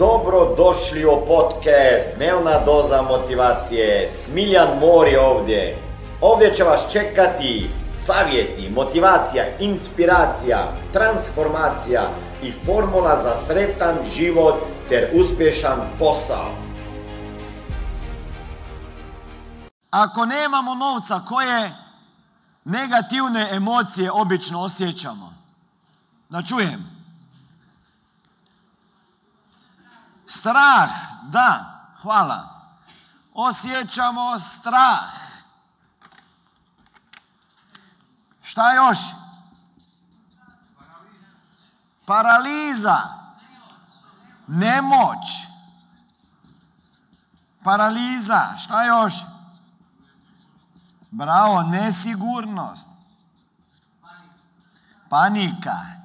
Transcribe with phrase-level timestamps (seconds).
[0.00, 4.10] Dobro došli u podcast Dnevna doza motivacije.
[4.10, 5.78] Smiljan Mor je ovdje.
[6.20, 12.02] Ovdje će vas čekati savjeti, motivacija, inspiracija, transformacija
[12.42, 14.54] i formula za sretan život
[14.88, 16.50] ter uspješan posao.
[19.90, 21.72] Ako nemamo novca, koje
[22.64, 25.34] negativne emocije obično osjećamo?
[26.28, 26.99] Da čujem.
[30.30, 30.90] Strah,
[31.22, 32.48] da, hvala.
[33.34, 35.10] Osjećamo strah.
[38.42, 38.98] Šta još?
[42.06, 42.98] Paraliza.
[44.46, 45.46] Nemoć.
[47.64, 48.56] Paraliza.
[48.58, 49.14] Šta još?
[51.10, 52.88] Bravo, nesigurnost.
[55.08, 56.00] Panika.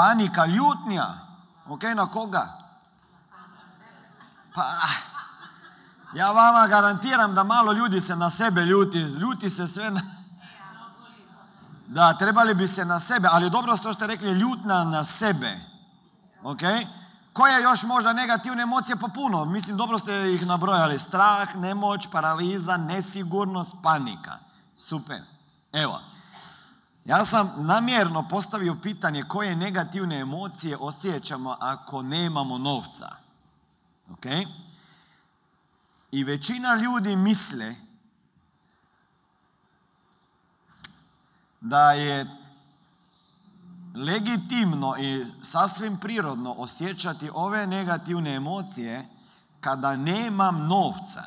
[0.00, 1.06] Panika, ljutnja.
[1.68, 2.48] Ok, na koga?
[4.54, 4.64] Pa,
[6.14, 8.98] ja vama garantiram da malo ljudi se na sebe ljuti.
[8.98, 10.00] Ljuti se sve na...
[11.86, 15.60] Da, trebali bi se na sebe, ali dobro što ste rekli, ljutna na sebe.
[16.42, 16.62] Ok?
[17.32, 18.96] Koje još možda negativne emocije?
[18.96, 19.44] Pa puno.
[19.44, 20.98] Mislim, dobro ste ih nabrojali.
[20.98, 24.38] Strah, nemoć, paraliza, nesigurnost, panika.
[24.76, 25.22] Super.
[25.72, 26.00] Evo.
[27.04, 33.08] Ja sam namjerno postavio pitanje koje negativne emocije osjećamo ako nemamo novca.
[34.12, 34.26] Ok?
[36.12, 37.74] I većina ljudi misle
[41.60, 42.26] da je
[43.94, 49.08] legitimno i sasvim prirodno osjećati ove negativne emocije
[49.60, 51.22] kada nemam novca.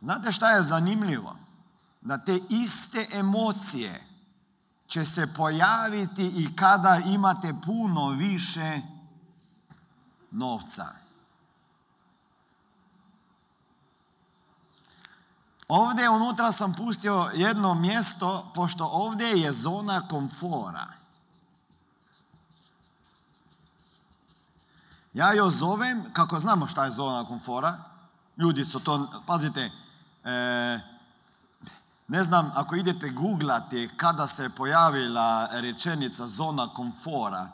[0.00, 1.36] Znate šta je zanimljivo?
[2.06, 4.06] Da te iste emocije
[4.86, 8.80] će se pojaviti i kada imate puno više
[10.30, 10.86] novca.
[15.68, 20.86] Ovdje unutra sam pustio jedno mjesto, pošto ovdje je zona komfora.
[25.14, 27.76] Ja joj zovem, kako znamo šta je zona komfora,
[28.36, 29.70] ljudi su to, pazite,
[30.24, 30.95] e,
[32.08, 37.48] ne znam, ako idete googlati kada se pojavila rečenica zona komfora,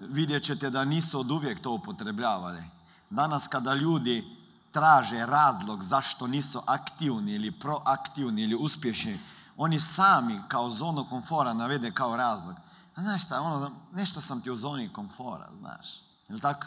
[0.00, 2.62] vidjet ćete da nisu od uvijek to upotrebljavali.
[3.10, 4.36] Danas kada ljudi
[4.72, 9.18] traže razlog zašto nisu aktivni ili proaktivni ili uspješni,
[9.56, 12.54] oni sami kao zonu komfora navede kao razlog.
[12.96, 15.86] A znaš šta, ono, nešto sam ti u zoni komfora, znaš.
[16.28, 16.66] Jel tako?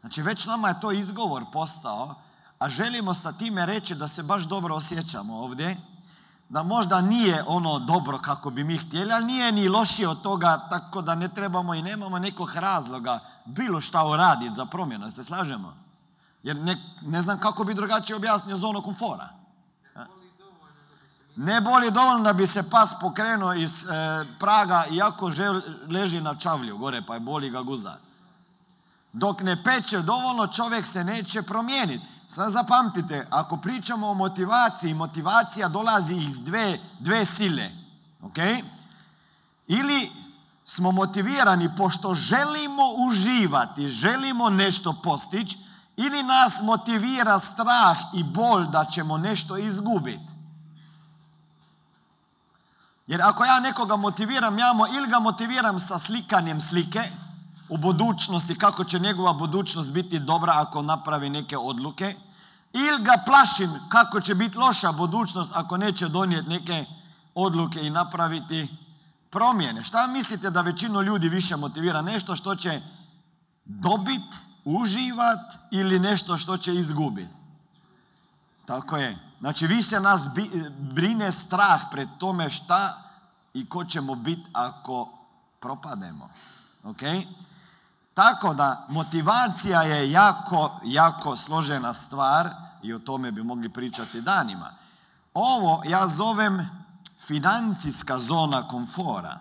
[0.00, 2.14] Znači već nama je to izgovor postao,
[2.58, 5.76] a želimo sa time reći da se baš dobro osjećamo ovdje,
[6.48, 10.66] da možda nije ono dobro kako bi mi htjeli, ali nije ni lošije od toga,
[10.70, 15.76] tako da ne trebamo i nemamo nekog razloga bilo šta uraditi za promjenu, se slažemo?
[16.42, 19.28] Jer ne, ne znam kako bi drugačije objasnio zonu komfora.
[21.36, 23.88] Ne boli dovoljno da bi se pas pokrenuo iz e,
[24.38, 27.96] praga iako žel, leži na čavlju gore pa je boli ga guza.
[29.12, 32.13] Dok ne peče dovoljno čovjek se neće promijeniti.
[32.34, 37.70] Sad zapamtite, ako pričamo o motivaciji, motivacija dolazi iz dve, dve sile.
[38.22, 38.38] Ok?
[39.66, 40.10] Ili
[40.64, 45.58] smo motivirani pošto želimo uživati, želimo nešto postići,
[45.96, 50.32] ili nas motivira strah i bol da ćemo nešto izgubiti.
[53.06, 57.02] Jer ako ja nekoga motiviram, ja mo, ili ga motiviram sa slikanjem slike
[57.68, 62.14] u budućnosti, kako će njegova budućnost biti dobra ako napravi neke odluke,
[62.74, 66.84] ili ga plašim kako će biti loša budućnost ako neće donijeti neke
[67.34, 68.68] odluke i napraviti
[69.30, 69.84] promjene.
[69.84, 72.02] Šta mislite da većinu ljudi više motivira?
[72.02, 72.80] Nešto što će
[73.64, 75.38] dobiti uživat
[75.70, 77.34] ili nešto što će izgubiti.
[78.66, 79.18] Tako je.
[79.40, 80.22] Znači više nas
[80.78, 83.02] brine strah pred tome šta
[83.54, 85.08] i ko ćemo biti ako
[85.60, 86.28] propademo.
[86.84, 87.02] Ok?
[88.14, 92.48] Tako da motivacija je jako, jako složena stvar
[92.82, 94.70] i o tome bi mogli pričati danima.
[95.34, 96.68] Ovo ja zovem
[97.26, 99.38] financijska zona komfora.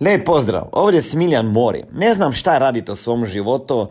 [0.00, 1.84] Lijep pozdrav, ovdje je Smiljan Mori.
[1.92, 3.90] Ne znam šta radite u svom životu,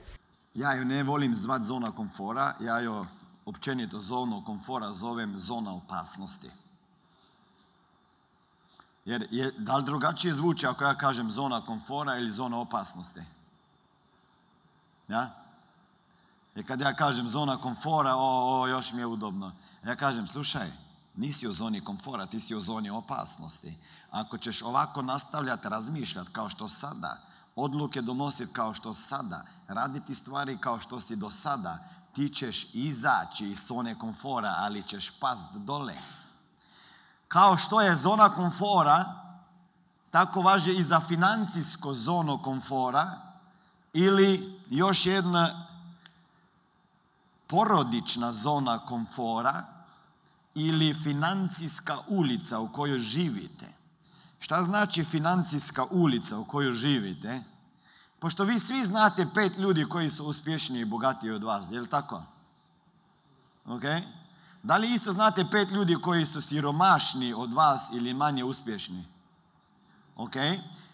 [0.53, 3.05] Ja ju ne volim zvat zona komfora, ja ju
[3.45, 6.49] općenito zonu komfora zovem zona opasnosti.
[9.05, 13.21] Jer je, da li drugačije zvuči ako ja kažem zona komfora ili zona opasnosti?
[15.07, 15.29] Ja?
[16.55, 19.51] Jer kad ja kažem zona komfora, o, o, još mi je udobno.
[19.85, 20.71] Ja kažem, slušaj,
[21.15, 23.73] nisi u zoni komfora, ti si u zoni opasnosti.
[24.11, 27.17] Ako ćeš ovako nastavljati razmišljati kao što sada,
[27.63, 31.77] odluke donositi kao što sada, raditi stvari kao što si do sada,
[32.13, 35.95] ti ćeš izaći iz zone komfora, ali ćeš past dole.
[37.27, 39.05] Kao što je zona komfora,
[40.11, 43.11] tako važe i za financijsko zono komfora
[43.93, 45.67] ili još jedna
[47.47, 49.63] porodična zona komfora
[50.55, 53.67] ili financijska ulica u kojoj živite.
[54.39, 57.43] Šta znači financijska ulica u kojoj živite?
[58.21, 61.87] Pošto vi svi znate pet ljudi koji su uspješniji i bogatiji od vas, je li
[61.87, 62.21] tako?
[63.65, 63.81] Ok?
[64.63, 69.05] Da li isto znate pet ljudi koji su siromašni od vas ili manje uspješni?
[70.15, 70.35] Ok?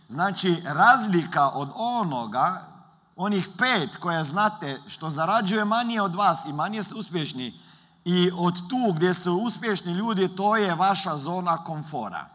[0.09, 2.67] Znači, razlika od onoga,
[3.15, 7.59] onih pet koje znate što zarađuje manje od vas i manje su uspješni,
[8.05, 12.29] i od tu gdje su uspješni ljudi, to je vaša zona komfora.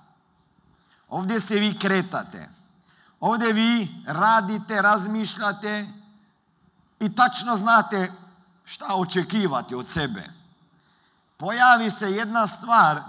[1.09, 2.62] Ovdje se vi kretate.
[3.22, 5.88] Ovdje vi radite, razmišljate
[7.00, 8.12] i tačno znate
[8.64, 10.24] šta očekivati od sebe.
[11.36, 13.02] Pojavi se jedna stvar,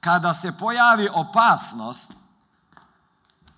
[0.00, 2.12] kada se pojavi opasnost,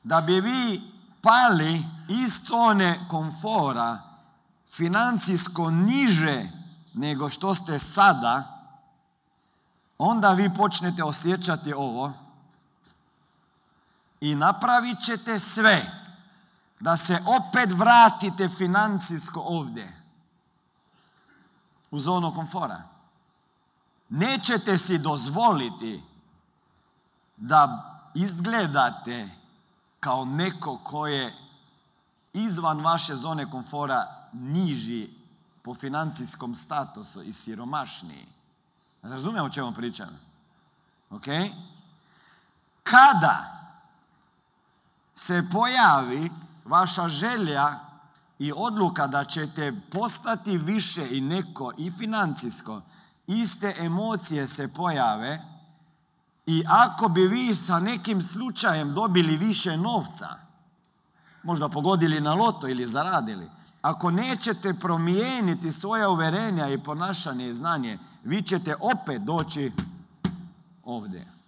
[0.02, 0.82] da bi vi
[1.22, 3.98] pali iz zone komfora
[4.70, 6.48] financijsko niže
[6.94, 8.44] nego što ste sada,
[9.98, 12.12] onda vi počnete osjećati ovo
[14.20, 15.92] i napravit ćete sve
[16.80, 20.02] da se opet vratite financijsko ovdje
[21.90, 22.82] u zonu komfora.
[24.08, 26.02] Nećete si dozvoliti
[27.36, 29.28] da izgledate
[30.00, 31.34] kao neko ko je
[32.32, 35.10] izvan vaše zone komfora niži
[35.62, 38.26] po financijskom statusu i siromašniji.
[39.02, 40.20] Razumijemo o čemu pričam?
[41.10, 41.24] Ok?
[42.82, 43.59] Kada
[45.14, 46.30] se pojavi
[46.64, 47.78] vaša želja
[48.38, 52.82] i odluka da ćete postati više i neko i financijsko,
[53.26, 55.40] iste emocije se pojave
[56.46, 60.28] i ako bi vi sa nekim slučajem dobili više novca,
[61.42, 63.50] možda pogodili na loto ili zaradili,
[63.82, 69.72] ako nećete promijeniti svoje uverenja i ponašanje i znanje, vi ćete opet doći
[70.84, 71.39] ovdje.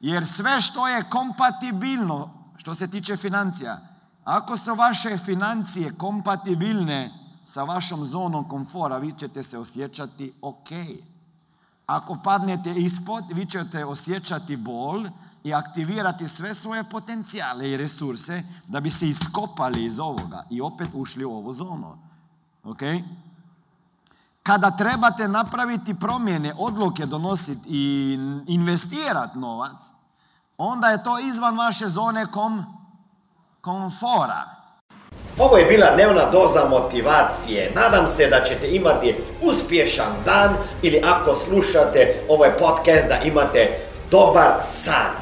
[0.00, 3.78] Jer sve što je kompatibilno, što se tiče financija,
[4.24, 7.12] ako su vaše financije kompatibilne
[7.44, 10.68] sa vašom zonom komfora, vi ćete se osjećati ok.
[11.86, 15.06] Ako padnete ispod, vi ćete osjećati bol
[15.44, 20.88] i aktivirati sve svoje potencijale i resurse da bi se iskopali iz ovoga i opet
[20.94, 21.98] ušli u ovu zonu.
[22.64, 22.80] Ok?
[24.46, 29.82] Kada trebate napraviti promjene, odluke donositi i investirati novac,
[30.58, 32.64] onda je to izvan vaše zone kom,
[33.60, 34.44] komfora.
[35.38, 37.72] Ovo je bila dnevna doza motivacije.
[37.74, 43.78] Nadam se da ćete imati uspješan dan ili ako slušate ovaj podcast da imate
[44.10, 45.12] dobar san.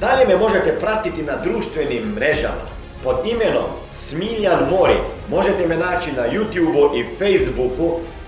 [0.00, 2.66] Dalje me možete pratiti na društvenim mrežama
[3.04, 4.98] pod imenom Smiljan Mori.
[5.30, 8.00] Možete me naći na YouTubeu i Facebooku,